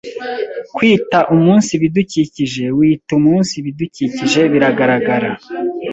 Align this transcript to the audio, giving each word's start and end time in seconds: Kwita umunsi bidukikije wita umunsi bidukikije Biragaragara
Kwita 0.75 1.19
umunsi 1.35 1.71
bidukikije 1.81 2.63
wita 2.77 3.11
umunsi 3.19 3.53
bidukikije 3.65 4.41
Biragaragara 4.51 5.29